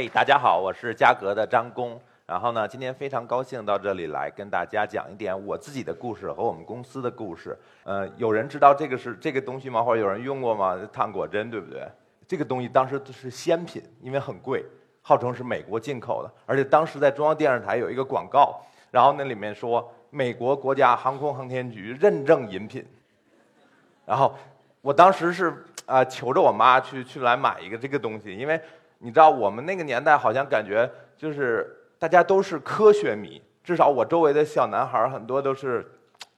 [0.00, 2.00] 嘿，大家好，我是嘉格的张工。
[2.24, 7.58] 然后呢，今天非常高兴到这里来跟大家讲一点我自己的故事和我们公司的故事。
[7.82, 9.82] 呃，有人知道这个是这个东西吗？
[9.82, 10.78] 或者有人用过吗？
[10.92, 11.82] 糖果针，对不对？
[12.28, 14.64] 这个东西当时是鲜品，因为很贵，
[15.02, 16.32] 号称是美国进口的。
[16.46, 18.60] 而且当时在中央电视台有一个广告，
[18.92, 22.86] 然后那里面说美国国家航空航天局认证饮品。
[24.06, 24.32] 然后
[24.80, 28.60] 我当时是啊求着我妈去去来买一个这个东西，因为。
[28.98, 35.86] 你知道我们那个年代好像感觉就是大家都是科学迷，至少我周围的小男孩很多都是，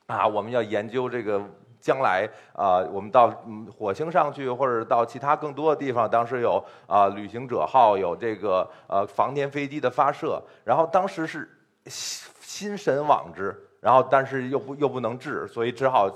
[0.06, 1.41] 啊，我们要研究这个
[1.80, 3.30] 将来啊，我们到
[3.77, 6.09] 火星上去或者到其他更多的地方。
[6.09, 11.48] 当时有啊旅行者号，有这个呃航天飞机的发射，然后当时是
[11.87, 16.10] 心神往之，然后但是又不又不能治，所以只好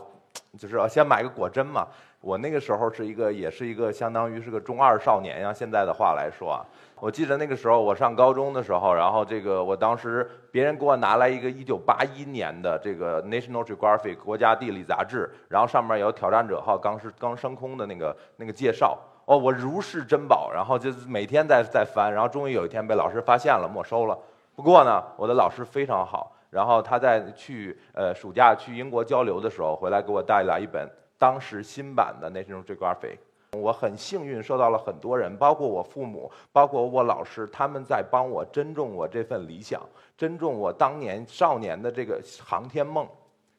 [0.58, 1.86] 就是要先买个果针嘛。
[2.24, 5.52] 我那个时候是一个，也是一个相当于是个中二少年呀。
[5.52, 6.64] 现在的话来说啊，
[6.98, 18.98] 我记得那个时候我上高中的时候，然后这个我当时别人给我拿来一个一九八一年的这个 National Geographic 国家地理杂志，然后上面有挑战者号刚是刚升空的那个那个介绍。
[19.26, 24.18] 哦，我如视珍宝，然后就每天在在翻，然后终于有一天被老师发现了，没收了。
[24.56, 30.88] 不过呢，我的老师非常好，然后他在去呃暑假去英国交流的时候，回来给我带来一本。
[31.18, 33.18] 当时新版的 National Geographic，
[33.52, 39.80] 我很幸运受到了很多人，包括我父母，包括我老师，他们在帮我珍重我这份理想，
[40.16, 43.08] 珍重我当年少年的这个航天梦。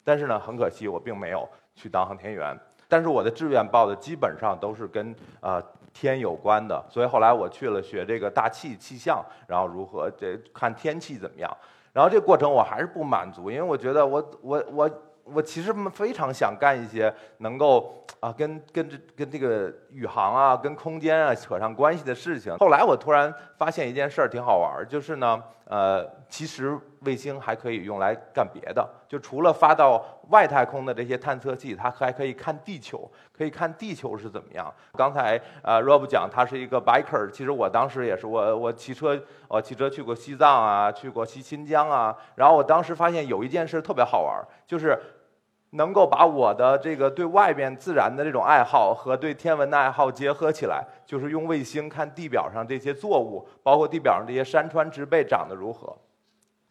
[0.04, 2.56] 但是呢，很可惜我并没有去当航天员。
[2.88, 11.50] 但是我的志愿报的基本上都是跟呃天有关的，所以后来我去了学这个大气气象，然后如何这看天气怎么样。
[11.94, 14.92] 然后这过程我还是不满足，因为我觉得我我我。
[15.26, 22.56] 我其实非常想干一些能够啊跟跟这跟这个宇航啊跟空间啊扯上关系的事情。
[22.58, 34.72] 后来我突然发现一件事儿挺好玩儿，就是呢，呃，其实卫星还可以用来干别的，就除了发到外太空的这些探测器，它还可以看地球，可以看地球是怎么样。
[34.94, 44.98] 刚才呃 Rob 讲他是一个 biker，其实我当时也是，我我骑车，我骑车去过西藏啊，去过西新疆啊，然后我当时发现有一件事特别好玩儿，就是。
[45.72, 55.96] 能够把我的这个对外边自然的这种爱好和对天文的爱好结合起来，就是用卫星看地表上这些作物，包括地表上这些山川植被长得如何。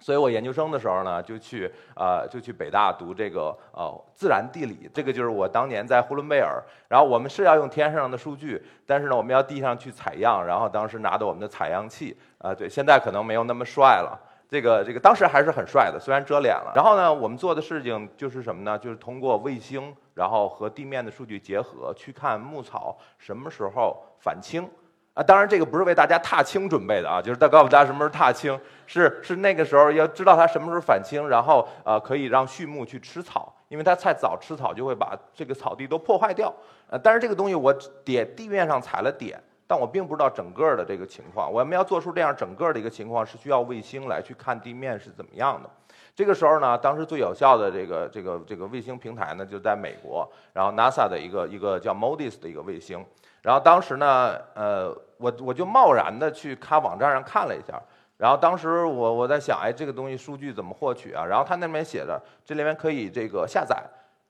[0.00, 6.62] 所以我研究生的时候呢，就去呃就去北大读这个呃自然地理，这个就是我当年在呼伦贝尔。
[6.88, 14.18] 然后我们是要用天上的数据，但是呢，我们要地上去采样，然后当时拿着我们的采样器啊，对，现在可能没有那么帅了。
[14.54, 16.70] 这个这个当时还是很帅的，虽然遮脸了。
[16.76, 18.78] 然后呢，我们做的事情就是什么呢？
[18.78, 24.70] 就是通过卫星，然后和地面的数据结合，去看牧草什么时候返青。
[25.14, 28.56] 啊，当然这个不是为大家踏青准备的啊，就是在告诉大家什么时候踏青，
[28.86, 36.54] 是是那个时候要知道它什么时候返青，然后呃可以让畜牧去吃草，因为它太早吃草就会把这个草地都破坏掉。
[36.88, 37.72] 呃，但是这个东西我
[38.04, 39.42] 点地面上踩了点。
[39.66, 41.50] 但我并不知道整个的这个情况。
[41.52, 45.68] 我们要做出这样整个的一个情况，是需要卫星来去看地面是怎么样的。
[46.14, 53.04] 这个时候呢，当时最有效的这个这个这个卫星平台呢，就在美国，然后 NASA 的一个一个叫 MODIS 的一个卫星。
[53.42, 57.80] 然后当时呢，呃，我我就贸然的去看网站上看了一下。
[58.16, 61.26] 然后当时我我在想，哎，这个东西数据怎么获取啊？
[61.26, 63.82] 然后他那边写着，这里面可以这个下载，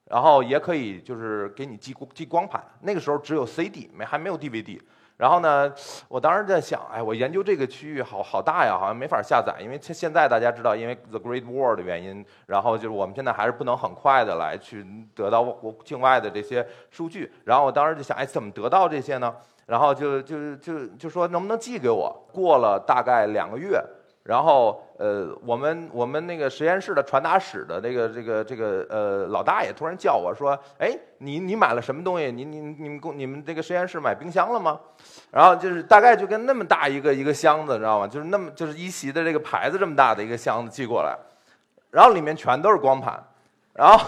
[0.07, 2.65] 然后也可以就是给你寄寄光盘。
[2.81, 4.81] 那个时候只有 CD，没还没有 DVD。
[5.17, 5.73] 然后呢，
[6.09, 17.33] 我当时在想，哎，我研究这个区域好好大呀，好像没法下载，因为现现在大家知道，因为 The Great War 的原因，然后就是我们现在还是不能很快的来去得到国境外的这些数据。
[17.45, 19.33] 然后我当时就想，哎，怎么得到这些呢？
[19.67, 22.27] 然后就就就就说能不能寄给我？
[22.33, 23.81] 过了大概两个月。
[24.25, 32.33] 然后，呃，我们我们那个实验室的传达室的这个这个这个呃老大爷突然叫我说：“哎，你你买了什么东西？
[32.33, 34.81] 你你你们公你们这个实验室买冰箱了吗？”
[35.31, 38.09] 然后就是大概就跟那么大一个一个箱子，知道吗？
[38.09, 41.15] 就是那么就是一席的这个牌子这么大的一个箱子寄过来，
[41.91, 43.23] 然后里面全都是光盘，
[43.75, 44.07] 然后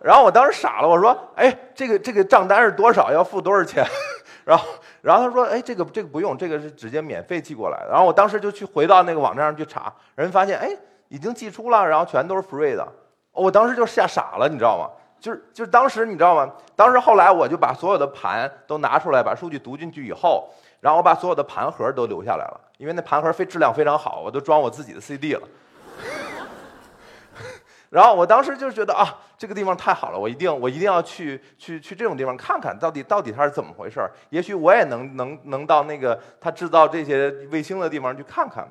[0.00, 3.12] 然后我当时傻了，我说：“哎，这个这个账单是多少？
[3.12, 3.84] 要付多少钱？”
[4.46, 4.66] 然后。
[5.02, 10.70] 然后他说：“哎，这个这个不用，这个是直接免费寄过来的。”然后我当时就去回到那个网站上去查，人发现哎
[11.08, 12.86] 已经寄出了，然后全都是 free 的。
[13.32, 14.90] 我当时就吓傻了，你知道吗？
[15.18, 16.50] 就是就是当时你知道吗？
[16.74, 20.48] 当时后来我就把所有的盘都拿出来，把数据读进去以后，
[20.80, 25.42] 然后我把所有的盘盒都留下来了，因为那盘盒非质量非常好，我都装我自己的 CD 了。
[27.90, 34.10] 然后我当时就觉得啊，这个地方太好了，我一定我一定要去去去这种地方看看到底到底它是怎么回事儿。
[34.30, 38.66] 也许我也能能能到那个他制造这些卫星的地方去看看。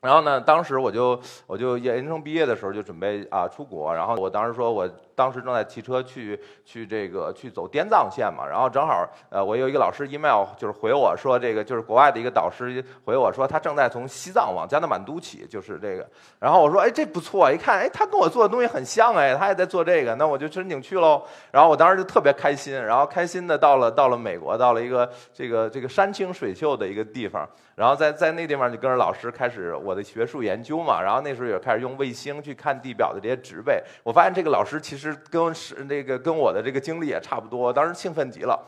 [0.00, 4.88] 然后呢，当时我就我就研究生毕业的时候就准备啊出国，然后我当时说我。
[5.20, 16.08] 当时正在骑车去去这个去走滇藏线嘛，然后正好呃我有一个老师 email 就是回我说这个就是国外的一个导师回我说他正在从西藏往加德满都起，就是这个，
[16.38, 21.22] 然后我说哎这不错，一看哎他跟我做的东西很像哎，他也在做这个，那我就申请去喽。
[21.52, 35.09] 然后我当时就特别开心，然后开心的到了到了美国，到了一个这个这个山清水秀的一个地方，然后在在那地方就跟着老师开始我的学术研究嘛，然后那时候也开始用卫星去看地表的这些植被，我发现这个老师其实。
[35.30, 38.58] 跟是那个跟我的这个经历也差不多，当时兴奋极了。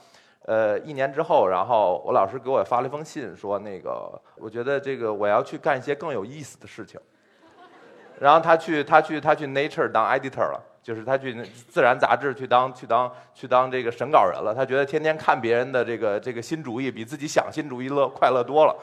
[0.44, 7.00] 呃，一年之后，然后我老师给我发了一封信，说那个我觉得这个我要去干一些更有意思的事情。
[8.18, 14.52] 然后他去他去他去 Nature 当 editor 了，就是他去自然杂志去当去当去当这个审稿人了。
[14.54, 18.76] 他觉得天天看别人的这个这个新主意，比自己想新主意乐快乐多了。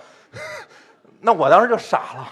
[1.21, 2.29] 那我当时就傻了。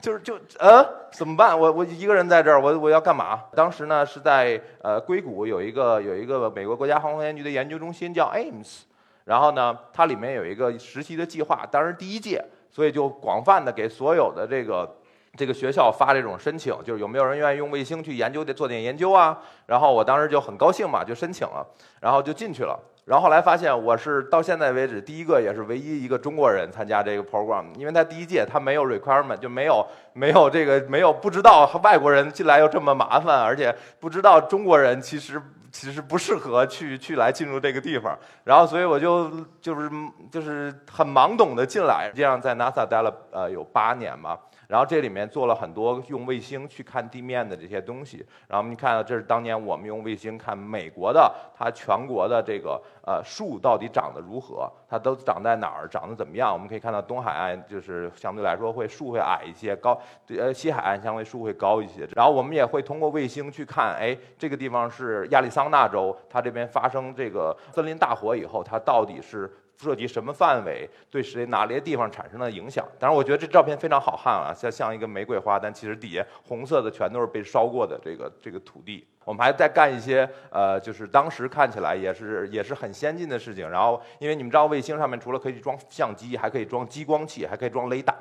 [0.00, 1.58] 就是就呃怎么办？
[1.58, 3.44] 我我一个人在这儿，我我要干嘛？
[3.54, 8.82] 当时呢是在呃硅谷有一个有一个美国国家航空研究局的研究中心叫 Ames，
[9.24, 14.96] 然后呢它里面有一个实习的计划，当时第一届，所以就广泛的给所有的这个
[15.36, 19.36] 这个学校发这种申请，就是有没有人愿意用卫星去研究的做点研究啊？
[19.66, 21.66] 然后我当时就很高兴嘛，就申请了，
[22.00, 22.78] 然后就进去了。
[23.08, 27.64] 然后后来发现，我是到现在为止第一个，也是唯一一个中国人参加这个 program。
[27.74, 35.40] 因为他第一届他没有 requirement，就没有没有这个没有不知道外国人进来又这么麻烦，而且不知道中国人其实
[35.72, 38.14] 其实不适合去 去来进入这个地方。
[38.44, 39.90] 然后所以我就就是
[40.30, 44.38] 就是很懵懂的进来，这样在 NASA 待了呃有八年吧。
[44.68, 48.18] 然后这里面做了很多用卫星去看地面的这些东西。
[48.46, 56.52] 然后我们看到，这是当年我们用卫星看美国的它全国的这个呃树到底长得如何，它都长在哪儿，长得怎么样？
[56.52, 59.98] 我们可以看到东海岸就是相对来说会树会矮一些，高
[60.28, 62.06] 呃西海岸相对树会高一些。
[62.14, 69.50] 然后我们也会通过卫星去看，哎，这个地方是亚利桑那州，它这边发生这个森林大火以后，它到底是。
[69.80, 72.84] 涉及什么范围，对谁哪些地方产生了影响？
[72.98, 79.06] 当然，我觉得这照片非常好看啊，像像一个玫瑰花，但其实底下红色的全都是被烧过的这个这个土地。
[79.24, 83.70] 我们还在干一些呃，就是当时看起来也是也是很先进的事情。
[83.70, 88.14] 然后，因为你们知道，卫星上面除了可以装相机，还可以装激光器，还可以装雷达。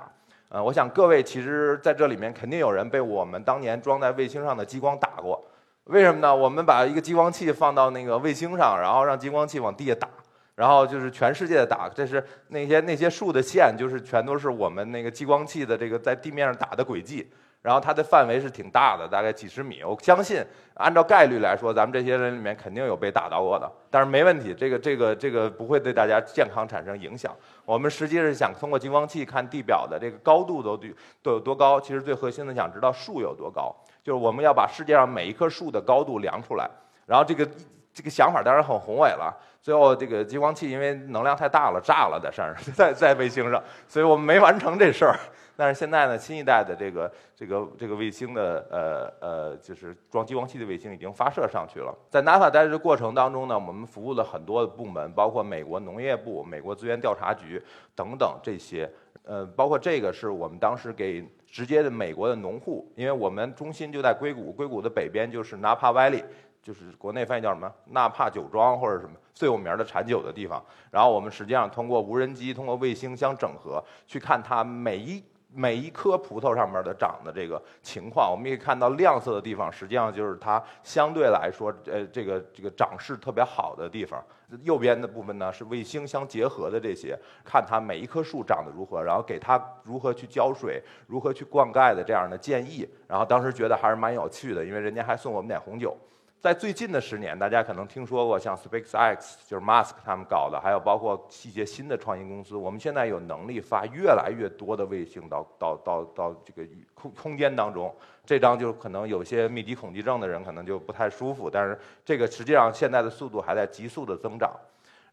[0.49, 5.43] 呃，我想各位其实在这里面肯定有人被我们当年装在卫星上的激光打过。
[5.85, 6.35] 为什么呢？
[6.35, 10.07] 我们把一个激光器放到那个卫星上，然后让激光器往地下打。
[10.57, 17.31] 然后就是全世界的打，这是那些那些树的线，就是全都是我们那个激光器的这个在地面上打的轨迹。
[17.61, 19.83] 然后它的范围是挺大的，大概几十米。
[19.83, 20.41] 我相信
[20.75, 23.71] 按照概率来说，咱们这些人里面肯定有被打到过的。
[23.91, 27.35] 但是没问题，这个这个这个不会对大家健康产生影响。
[27.65, 30.75] 我们实际是想通过激光器看地表的这个高度都
[31.21, 31.79] 都有多高。
[31.79, 36.67] 其实最核心的想知道树有多高，就是我们要把世界上每一棵树的高度量出来。
[37.05, 37.45] 然后这个
[37.97, 39.35] 这个想法当然很宏伟了。
[39.59, 45.17] 最后，这个激光器因为能量太大了，炸了在上，在在卫星上，所以我们没完成这事儿。
[45.55, 51.91] 但是现在呢，新一代的这个这个这个卫星的呃呃，就是装激光器的卫星已经发射上去了。
[52.07, 57.59] 在 NASA 待的过程当中呢，我们服务了很多的部门，包括美国农业部、美国资源调查局
[57.95, 58.87] 等等这些。
[59.23, 66.23] 呃，包括这个是我们当时给直接的美国的农户，因为我们中心就在硅谷，硅谷的北边就是 Napa Valley。
[66.61, 67.71] 就是国内翻译叫什么？
[67.85, 70.61] 纳帕酒庄或者什么最有名的产酒的地方。
[70.91, 75.23] 然后我们实际上通过无人机、通过卫星相整合，去看它每一
[75.53, 78.29] 每一颗葡萄上面的长的这个情况。
[78.29, 84.23] 我们可以看到亮色的地方，实际上就是它相对来说，呃，这个这个长势特别好的地方。
[84.63, 92.87] 右边的部分呢是卫星相结合的这些，看它每一棵树长得如何，然后给它如何去浇水、如何去灌溉的这样的建议。
[93.07, 95.97] 然后当时觉得还是蛮有趣的，因为人家还送我们点红酒。
[96.39, 102.55] 在最近的十年，大家可能听说过像 SpaceX，就是 Musk 他们搞的，还有包括一些新的创新公司。
[102.55, 106.63] 我们现在有能力发越来越多的卫星到到到到这个
[106.93, 107.93] 空空间当中。
[108.23, 114.51] 这张就可能有些密集恐惧症的人可能就不太舒服，但是这个实际上现在的速度还在急速的增长。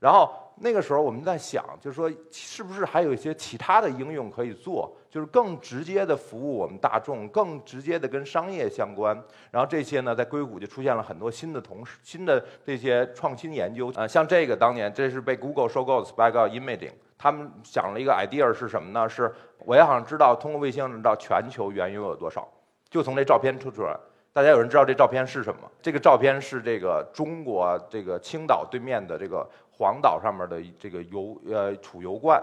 [0.05, 9.19] 然后那个时候我们在想，就是说是不是还有一些其他的应用可以做，就是更直接的服务我们大众，更直接的跟商业相关。
[9.51, 13.91] 然后这些呢，在硅谷就出现了很多新的同事、新的这些创新研究。
[13.97, 19.09] 呃，像这个当年这是被 Google 收购的 Spectral Imaging，他们想了一个 idea 是什么呢？
[19.09, 22.47] 是我也想知道通过卫星知道全球原油有多少，
[22.91, 23.97] 就从这照片出出来。
[24.35, 25.61] 大家有人知道这照片是什么？
[25.81, 32.43] 这个照片是这个中国这个青岛对面的这个黄岛上面的这个油呃储油罐。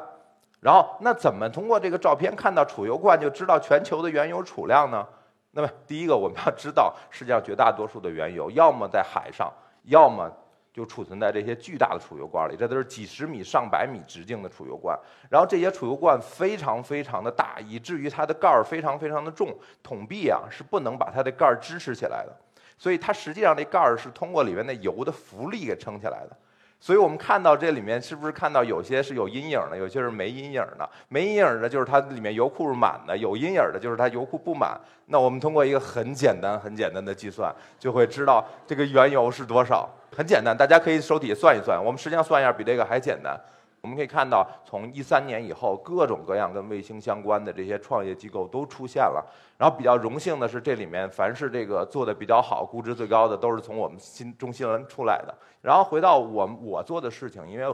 [0.59, 5.07] 然后那怎么通过这个照片看到储油罐就知道全球的原油储量呢？
[5.51, 9.51] 那么第一个我们要知道，世界上绝大多数的原油要么在海上，
[9.83, 10.31] 要么。
[10.73, 14.97] 就储存在这些巨大的储油罐里，这都是几十米、上百米直径的储油罐。
[15.29, 22.33] 然后这些储油罐非常非常的大，以至于它的盖儿非常非常的重，桶壁啊是不能把它的盖儿支持起来的。
[22.77, 26.37] 所以它实际上这盖儿是通过里面的油的浮力给撑起来的。
[26.81, 30.89] 所以我们看到这里面是不是看到有些是有阴影的，有些是没阴影的？
[31.09, 34.75] 没阴影的就是它里面油库是满的，有阴影的就是它油库不满。
[35.05, 39.87] 那我们通过一个很简单、很简单的计算，就会知道这个原油是多少。
[40.17, 41.79] 很简单，大家可以手底下算一算。
[41.79, 43.39] 我们实际上算一下，比这个还简单。
[43.81, 49.25] 我们可以看到，从一三年以后，各种各样跟卫星相关的这些创业机构都出现了。
[49.57, 55.35] 然后比较荣幸的是，这里面凡是这个做的比较好、估值最高的，都是从我们新中新闻出来的。
[55.61, 57.73] 然后回到我我做的事情，因为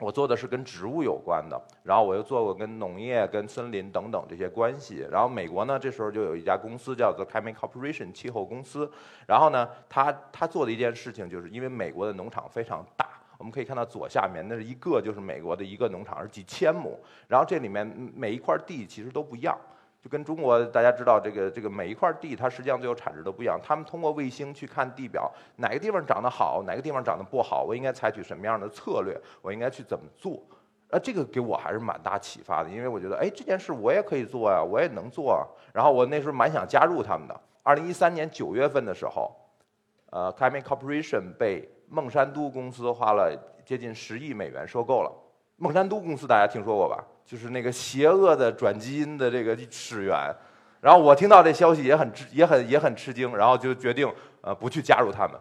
[0.00, 5.06] 我做的是跟植物有关的，然后我又做过跟农业、跟森林等等这些关系。
[5.10, 8.90] 然后美国呢，这时候就有一家公司叫做 Chemical Corporation 气候公司。
[9.26, 13.08] 然后呢，他他做的一件事情，就是因为美国的农场非常大。
[13.38, 16.98] 我们可以看到左下面那是一个，就是美国的一个农场，是几千亩。
[17.28, 19.56] 然后这里面每一块地其实都不一样，
[20.02, 23.58] 就跟中国大家知道这个这个每一块地它实际上最后产值都不一样。
[23.62, 30.42] 他们通过卫星去看地表，哪个地方长得好，哪个地方长得不好，我应该采取什么样的策略，我应该去怎么做？
[30.90, 35.32] 啊，这个给我还是蛮大启发的，因为我觉得哎这件事我也可以做呀，我也能做。
[35.32, 35.46] 啊。
[35.72, 37.40] 然后我那时候蛮想加入他们的。
[37.62, 39.30] 二零一三年九月份的时候，
[40.10, 45.12] 呃 c h e m i c Corporation 被孟山都公司花了接近十亿美元收购了。
[45.56, 47.02] 孟山都公司大家听说过吧？
[47.24, 50.34] 就是那个邪恶的转基因的这个始源。
[50.80, 54.08] 然后我听到这消息也很吃也很也很吃惊，然后就决定
[54.40, 55.38] 呃不去加入他们。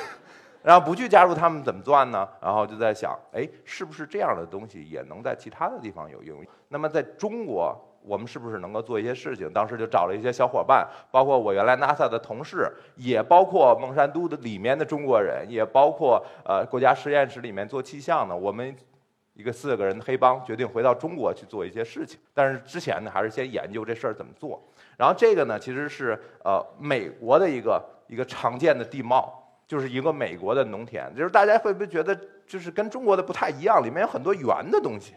[0.62, 2.28] 然后不去加入他们怎么赚呢？
[2.42, 6.44] 然后就在想，哎，是不是这样的东西也能在其他的地方有应用？
[6.68, 7.84] 那么在中国。
[8.08, 9.52] 我们是不是能够做一些事情？
[9.52, 18.34] 当时就找了一些小伙伴，包括我原来 NASA 的同事，也包括孟山都的里面的中国人，也包括呃国家实验室里面做气象的。
[18.34, 18.74] 我们
[19.34, 22.18] 一个四个人的黑帮决定回到中国去做一些事情。
[22.32, 24.60] 但是之前呢，还是先研究这事儿怎么做。
[24.96, 29.32] 然后这个呢，其实是呃美国的一个一个常见的地貌，
[29.66, 31.14] 就是一个美国的农田。
[31.14, 33.84] 就是大家会不会觉得就是跟中国的不太一样？
[33.84, 35.14] 里面有很多圆的东西，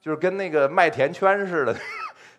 [0.00, 1.74] 就是跟那个麦田圈似的。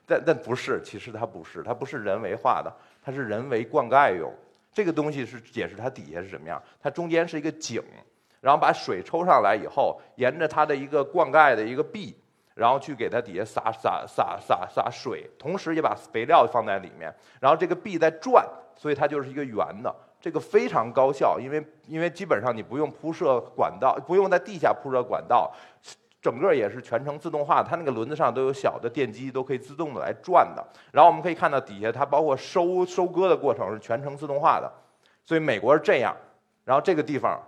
[0.08, 2.74] 但但不是，其实它不是，它不是人为化的，
[3.04, 4.34] 它是人为灌溉用。
[4.72, 7.84] 这个东西是解释它底下是什么样，它中间是一个井，
[8.40, 12.16] 然后把水抽上来以后，沿着它的一个灌溉的一个壁，
[12.54, 19.94] 然后去给它底下撒撒撒撒撒水，同时也把肥料放在里面，然后这个壁在转，所以它就是一个圆的。
[20.20, 25.54] 这个非常高效，因为因为基本上你不用铺设管道，不用在地下铺设管道。
[26.22, 30.66] 整个也是全程自动化，它那个轮子上都有小的电机，都可以自动的来转的。
[30.92, 34.72] 然后我们可以看到底下它包括收收割的过程是全程自动化的，
[35.24, 36.16] 所以美国是这样。
[36.66, 37.42] 然后这个地方，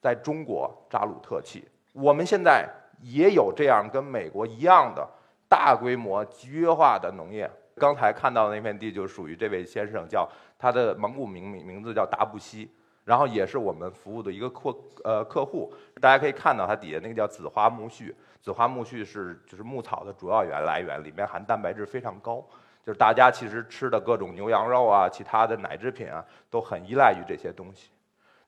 [0.00, 2.68] 在中国扎鲁特气，我们现在
[3.00, 5.08] 也有这样跟美国一样的
[5.48, 7.50] 大规模集约化的农业。
[7.76, 12.70] 刚才看到的那片地就属于这位先生，叫他的蒙古名名名字叫达布西。
[13.06, 22.44] 然后也是我们服务的一个客呃客户，大家可以看到它底下那个叫紫花苜蓿，紫花苜蓿是就是牧草的主要源来源，里面含蛋白质非常高，
[22.84, 27.90] 就是大家其实吃的各种牛羊肉啊，其他的奶制品啊，都很依赖于这些东西。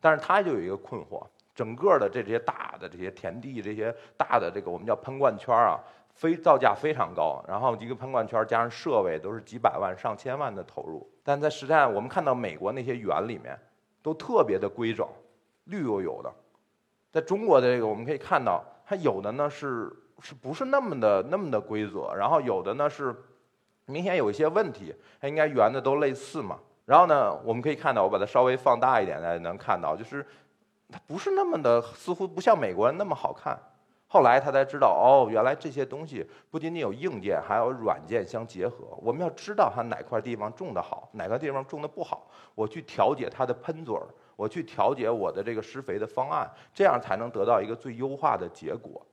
[0.01, 1.25] 但是它就有一个困惑，
[1.55, 5.79] 整个的这些大的这些田地，这些大的这个我们叫喷灌圈啊，
[6.17, 11.09] 非造价非常高，然后一个喷灌圈加上设备都是几百万上千万的投入。
[11.23, 13.57] 但在实战我们看到美国那些园里面。
[14.03, 15.07] 都特别的规整，
[15.65, 16.33] 绿油油的。
[17.11, 23.15] 在中国的这个，我们可以看到，它有的呢是是不是那么的那么的规则，然后有的呢是
[23.87, 24.95] 明显有一些问题。
[25.21, 26.59] 它应该圆的都类似嘛。
[26.85, 30.25] 然后呢，我们可以看到，我把它稍微放大一点，大家能看到，就是
[30.91, 33.59] 它不是那么的，似乎不像美国人那么好看。
[34.11, 38.97] 后来他才知道，哦，原来这些东西不仅仅有硬件，还有软件相结合。
[39.03, 49.05] 我们要知道它哪块地方种的好，哪块地方种的不好，我去调节它的喷嘴儿，我去调节我的这个施肥的方案，这样才能得到一个最优化的结果。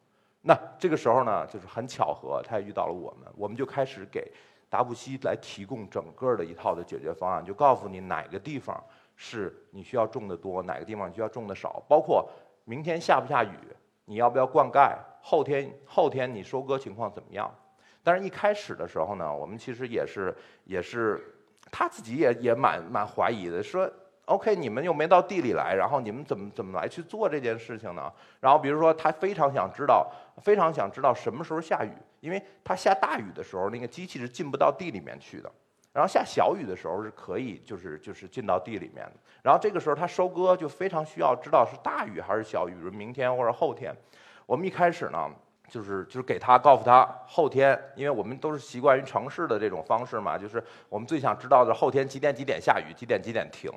[0.41, 4.31] 那这个时候呢，就是很巧合，他也遇到了我们，我们就开始给
[4.69, 8.81] 达布西来提供整个的一套的解决方案，就告诉你哪个地方
[9.17, 12.29] 是你需要种的多，哪个地方需要种的少，包括
[12.63, 13.49] 明天下不下雨。
[14.05, 14.95] 你要不要灌溉？
[15.21, 17.53] 后天后天你收割情况怎么样？
[18.03, 20.35] 但是一开始的时候呢，我们其实也是
[20.65, 21.19] 也是
[21.71, 23.91] 他自己也也蛮蛮怀疑的，说
[24.25, 28.11] OK，你们又没到地里来，然后你们怎么怎么来去做这件事情呢？
[28.39, 30.11] 然后比如说他非常想知道，
[30.43, 35.51] 非常想知道什么时候下雨，因为他下大雨的时候，那个机器是进不到地里面去的。
[35.95, 39.09] 然后下小雨的时候是可以，就是就是进到地里面。
[39.41, 43.95] 然后这个时候他收割就非常需要知道是大雨还是小雨，明天或者后天。
[44.45, 45.31] 我们一开始呢，
[45.69, 53.71] 就是就是给他告诉他后天，因为我们都是习惯于城市的这种方式嘛，就是我们最想知道的后天几点几点下雨，几点几点停。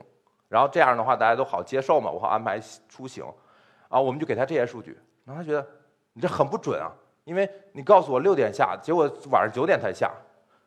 [0.49, 2.59] 然后这样的话大家都好接受嘛，我好安排
[2.89, 3.25] 出行。
[3.89, 5.65] 啊，我们就给他这些数据，然后他觉得
[6.15, 6.91] 你这很不准啊，
[7.23, 10.11] 因为你告诉我六点下，结果晚上九点才下。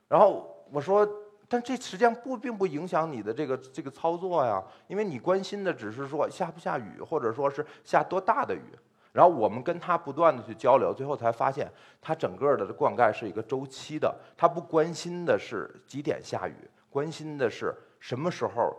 [0.07, 1.05] 然后我说。
[1.51, 8.63] 但这实际上不并不影响你的这个这个操作呀，因为你关心的只是说下不下雨，或者说是下多大的雨。
[9.11, 11.69] 然后我们跟他不断的去交流，最后才发现
[12.01, 16.55] 他整个的灌溉是一个周期的，他不关心的是几点下雨，
[16.89, 18.73] 关心的是什么时候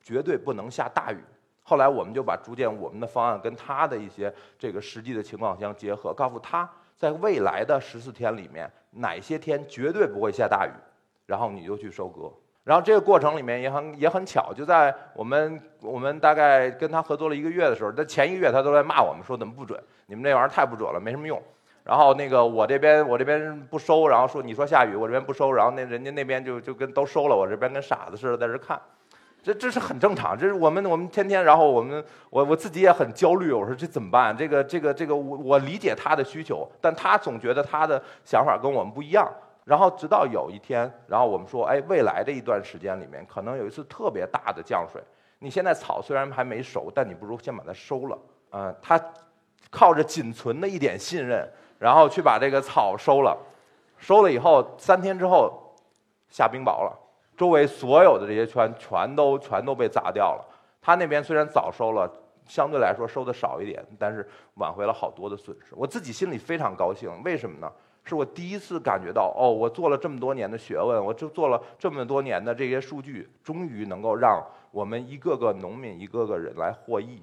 [0.00, 1.22] 绝对不能下大雨。
[1.62, 10.72] 后来我们就把逐渐我们的方案跟他的一些这个实际的情况相结合，告诉他在未来的十四天里面哪些天绝对不会下大雨。
[11.30, 12.28] 然后你就去收割，
[12.64, 21.40] 然后这个过程里面也很也很巧，就在我们我们大概跟他合作了一个月的时候，他前一个月他都在骂我们说怎么不准，你们这玩意儿太不准了，没什么用。
[21.84, 28.76] 然后那个我这边我这边不收，然后说你说下雨，我这边不收，然后那人家那边就就跟都收了，我这边跟傻子似的在这看，
[29.40, 34.36] 这这是很正常，这是我们我们天天，然后我们我我自己也很焦虑，我说这怎么办？
[34.36, 39.30] 这个这个这个我我理解他的需求，但他总觉得他的想法跟我们不一样。
[39.70, 45.00] 然后直到有一天，然后我们说，哎，未来的一段时间里面，可能有一次特别大的降水。
[45.38, 48.18] 你现在草虽然还没熟，但你不如先把它收了。
[48.50, 49.00] 嗯，他
[49.70, 51.48] 靠着仅存的一点信任，
[51.78, 53.38] 然后去把这个草收了。
[53.96, 55.52] 收了以后，三天之后
[56.28, 56.98] 下冰雹了，
[57.36, 60.44] 周围所有的这些圈全都全都被砸掉了。
[60.82, 62.10] 他那边虽然早收了，
[62.44, 65.76] 相对来说收的少一点，但是挽回了好多的损失。
[65.76, 67.70] 我自己心里非常高兴，为什么呢？
[68.04, 77.22] 是我第一次感觉到，哦，我做了这么多年的学问，我就做了这么多年的这些数据，终于能够让我们一个个农民、一个个人来获益。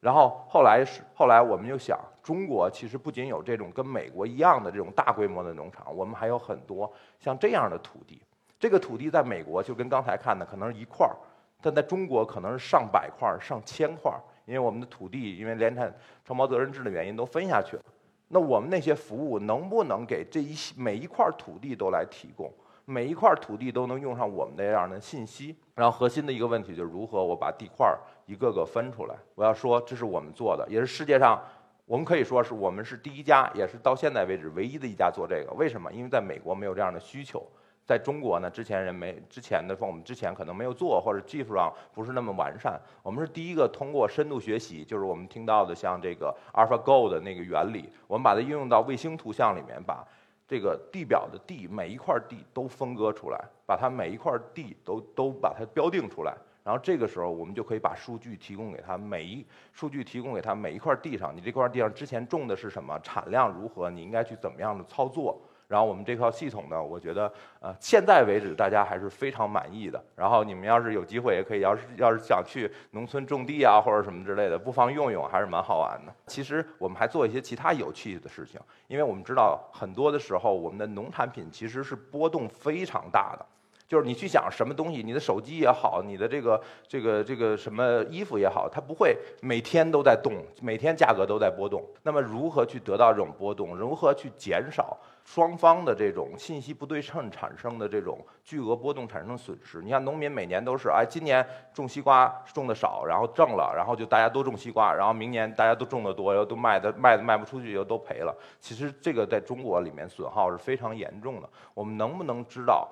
[0.00, 8.20] 然后后来是后来，我们就想，中国其实不仅有这种跟美国一样的这种大规模的农场，我们还有很多像这样的土地。
[8.60, 11.16] 这个土地在美国就跟刚才看的可能是一块儿，
[11.60, 14.12] 但在中国可能是上百块、上千块，
[14.46, 15.92] 因为我们的土地因为联产
[16.24, 17.82] 承包责任制的原因都分下去了。
[18.28, 22.52] 那我们那些服务能不能给这一每一块土地都来提供？
[22.84, 25.56] 每一块土地都能用上我们那样的信息？
[25.74, 27.86] 然后核心的一个问题就是如何我把地块
[28.26, 29.14] 一个个分出来？
[29.34, 31.42] 我要说这是我们做的，也是世界上
[31.84, 35.52] 我们可以说是我们是第一家，也是到现在为止唯一的一家做这个。
[35.52, 35.92] 为什么？
[35.92, 37.46] 因为在美国没有这样的需求。
[37.88, 42.78] 在中国呢，之前人没之前的说我们之前可能没有做，或者技术上不是那么完善。
[43.02, 50.06] 我们是第一个通过深度学习，就是我们听到的像这个 AlphaGo 的那个原理，我们把它应用到卫星图像里面，把
[50.46, 65.40] 这个地表的地每一块地都分割出来，把它每一块地都都把它标定出来，然后这个时候我们就可以把数据提供给他，每一数据提供给他每一块地上，你这块地上之前种的是什么，产量如何，你应该去怎么样的操作。
[65.68, 70.02] 然后我们这套系统呢，我觉得呃，现在为止大家还是非常满意的。
[70.16, 76.14] 然后你们要是有机会，也可以，要是要是想去农村种地啊，或者什么之类的，不妨用用，还是蛮好玩的。
[76.26, 83.46] 其实我们还做一些其他有趣的事情，因为我们知道很多的时候，我们的农产品其实是波动非常大的。
[83.88, 91.82] 就是你去想什么东西，你的手机也好，你的这个这个这个什么衣服也好，它不会每天都在动，每天价格都在波动。
[92.02, 93.74] 那么如何去得到这种波动？
[93.74, 99.80] 如何去减少双方的这种信息不对称产生的这种巨额波动产生损失？
[99.80, 108.36] 你看农民每年都是，哎，今年种西瓜种的少，然后挣了，然后就大家都种西瓜，然后明年大家都种的多，又都卖的卖的卖不出去，又都赔了。
[108.60, 111.48] 其实这个在中国里面损耗是非常严重的。
[111.72, 112.86] 我们能不能知道？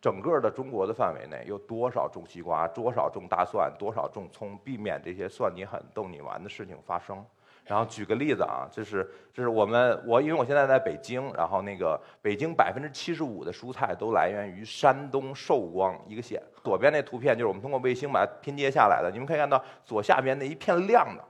[0.00, 7.24] 整个的中国的范围内有多少种西瓜，多少种大蒜，多少种葱，避免这些算你狠、逗你玩的事情发生。
[7.64, 16.40] 然后举个例子啊，这是这是我们我因为我现在在北京，然后那个北京百分之七十五的蔬菜都来源于山东寿光一个县。
[16.62, 21.24] 左边那图片就是我们通过卫星把它拼接下来的，你们可以看到左下边那一片亮的，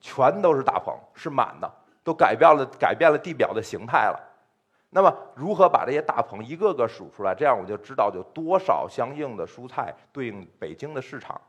[0.00, 1.68] 全都是大棚，是满的，
[2.04, 4.20] 都改变了改变了地表的形态了。
[4.96, 7.34] 那么，如何把这些大棚一个个数出来？
[7.34, 11.40] 这样我就知道有多少相应的蔬菜对应北京的市场。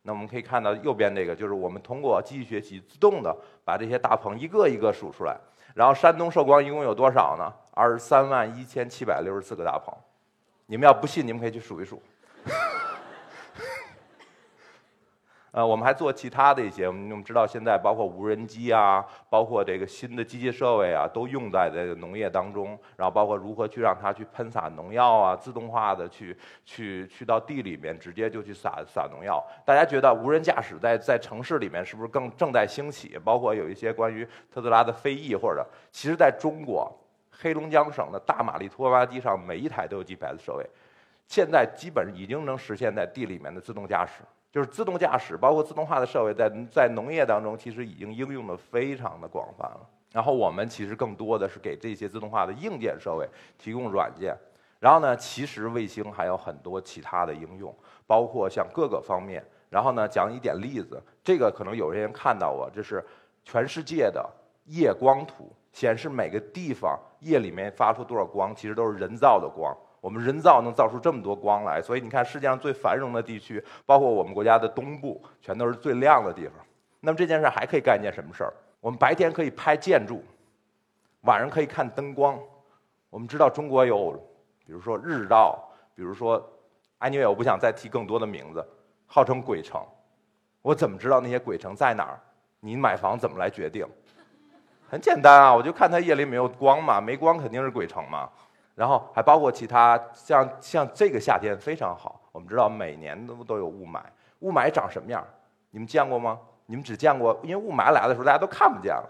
[0.00, 5.36] 那我们可以看到右边这个，就是我们通过机器学习自动的把这些大棚一个一个数出来。
[5.74, 7.52] 然后山东寿光一共有多少呢？
[7.72, 9.94] 二十三万一千七百六十四个大棚。
[10.64, 12.02] 你们要不信，你们可以去数一数。
[15.52, 22.68] 呃，我们还做其他的一些，我们知道现在包括无人机啊，包括这个新的机械设备啊，都用在这个农业当中。
[22.96, 26.34] 然后包括如何去让它去喷洒农药啊，自动化的去
[26.64, 29.44] 去去到地里面直接就去撒撒农药。
[29.62, 33.18] 大家觉得无人驾驶在在城市里面是不是更正在兴起？
[33.22, 36.90] 包括有一些关于特斯拉的飞翼，或者其实在中国
[37.30, 40.66] 黑龙江省的大马力拖拉机上，每一台都有 GPS 设备，
[41.26, 44.22] 现在基本已经能实现在地里面的自动驾驶。
[44.52, 49.80] 就是自动驾驶，包括自动化的设备，在在农业当中，其实已经应用的非常的广泛了。
[50.12, 53.26] 然后我们其实更多的是给这些自动化的硬件设备
[53.58, 54.36] 提供软件。
[54.78, 57.74] 然后呢，其实卫星还有很多其他的应用，
[58.06, 59.42] 包括像各个方面。
[59.70, 63.02] 然后呢，讲一点例子，这个可能有些人看到过，这是
[63.44, 64.28] 全世界的
[64.66, 69.74] 夜光图，显示每个地方夜里面发出多少光，其实都是人造的光。
[70.02, 76.54] 我们人造能造出这么多光来，所以你看世界上最繁荣的地区，包括我们国家的东部，全都是最亮的地方。
[76.98, 78.52] 那么这件事还可以干一件什么事儿？
[78.80, 80.24] 我们白天可以拍建筑，
[81.20, 82.36] 晚上可以看灯光。
[83.10, 84.12] 我们知道中国有，
[84.66, 85.56] 比如说日照，
[85.94, 86.44] 比如说
[86.98, 88.66] ，anyway，我不想再提更多的名字，
[89.06, 89.80] 号称鬼城。
[90.62, 92.18] 我怎么知道那些鬼城在哪儿？
[92.58, 93.86] 你买房怎么来决定？
[94.90, 98.28] 很简单啊，我就看它夜里没有光嘛，没光肯定是鬼城嘛。
[98.74, 102.20] 然后还包括其他，像像这个夏天非常好。
[102.32, 104.00] 我们知道每年都都有雾霾，
[104.40, 105.22] 雾霾长什么样？
[105.70, 106.38] 你们见过吗？
[106.66, 109.08] 你们只见过，因为雾霾来的时候大家都看不见了。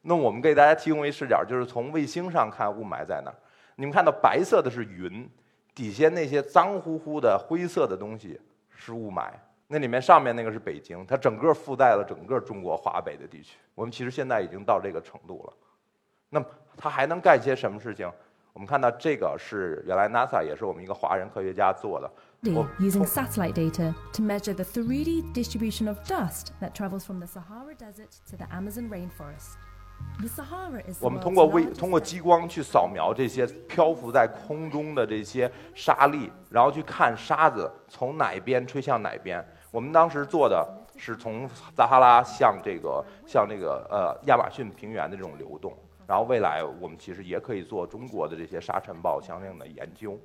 [0.00, 3.36] 那我们给大家提供一视角，就是从卫星上看雾霾在哪儿。
[3.76, 5.28] 你们看到白色的是云，
[5.74, 9.30] 底下那些脏乎乎的灰色的东西是雾霾。
[9.66, 13.58] 那里面上面那个是北京，它整个覆盖了整个中国华北的地区。
[13.74, 15.52] 我们其实现在已经到这个程度了。
[16.28, 16.46] 那么
[16.76, 18.10] 它还能干些什么事情？
[18.52, 22.10] 我们看到这个是原来 NASA 也是我们一个华人科学家做的。
[22.78, 28.10] Using satellite data to measure the 3D distribution of dust that travels from the Sahara Desert
[28.30, 29.56] to the Amazon rainforest.
[30.20, 39.42] The Sahara is 我们通过微通过激光去扫描这些漂浮在空中的这些沙粒，然后去看沙子从哪边吹向哪边。
[39.70, 45.72] 我们当时做的是从撒哈拉向这个向这个呃亚马逊平原的这种流动。
[46.06, 50.18] 然后未来我们其实也可以做中国的这些沙尘暴相应的研究。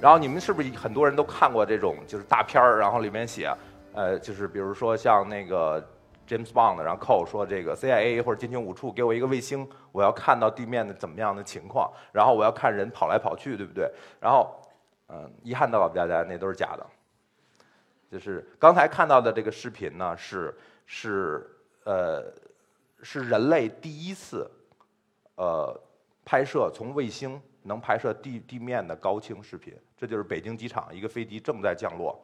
[0.00, 2.78] 然后你们是不是很多人都看过这种就是大片儿？
[2.78, 3.54] 然后里面写，
[3.92, 5.80] 呃，就是比如说像那个
[6.26, 13.88] James Bond，然后 Cole 说这个 CIA 或者军情五处给我一个卫星，我要看到地面的怎么样的情况，然后我要看人跑来跑去，对不对？
[14.18, 14.60] 然后，
[15.08, 16.84] 嗯，遗憾的告诉大家，那都是假的。
[18.10, 20.52] 就是刚才看到的这个视频呢，是
[20.86, 21.48] 是。
[21.84, 22.32] 呃，
[23.02, 24.48] 是人类第一次，
[25.34, 25.80] 呃，
[26.24, 29.74] 拍摄从卫星能拍摄地地面的高清视频。
[29.96, 32.20] 这就是北京机场一个飞机正在降落，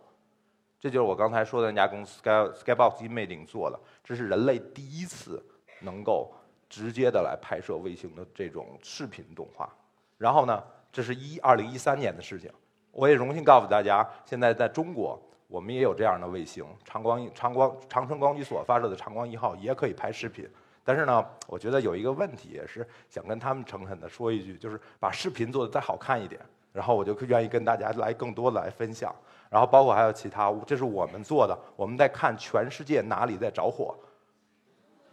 [0.79, 3.79] 这就是我刚才说的那家公司 Sky Skybox Imaging 做的。
[4.05, 5.45] 这是人类第一次
[5.81, 6.33] 能够
[6.69, 9.73] 直接的来拍摄卫星的这种视频动画。
[10.17, 12.51] 然后呢，这是一二零一三年的事情。
[12.91, 15.21] 我也荣幸告诉大家，现在在中国。
[15.49, 20.49] 我们也有这样的卫星，长光长光长春光机所发射的长光一号也可以拍视频。
[20.85, 26.41] 但是呢，我觉得有一个问题，也是想跟他们诚恳的说一句，就是把视频做的再好看一点，
[26.73, 29.15] 然后我就愿意跟大家来更多的来分享。
[29.51, 33.95] 然后包括还有其他，这是我们做的，我们在看全世界哪里在着火。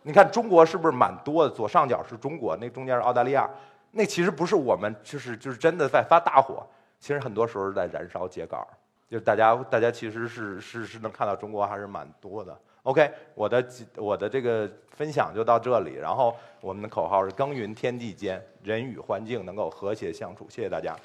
[0.02, 1.50] 你看中国是不是蛮多的？
[1.50, 3.50] 左上角是中国，那中间是澳大利亚，
[3.92, 6.66] 那其实不是我们，就是就是真的在发大火。
[7.00, 8.68] 其实很多时候在燃烧秸秆。
[9.10, 12.58] 就大家，大家其实是是是能看到中国还是蛮多的。
[12.84, 13.66] OK，我的
[13.96, 15.96] 我的这个分享就到这里。
[15.96, 20.46] 然后我们的口号是“耕耘天地间，人与环境能够和谐相处”。
[20.50, 20.96] 谢谢大家。